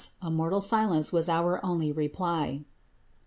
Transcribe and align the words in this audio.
a 0.19 0.31
aortal 0.31 0.63
silence 0.63 1.13
was 1.13 1.29
our 1.29 1.63
only 1.63 1.91
reply." 1.91 2.63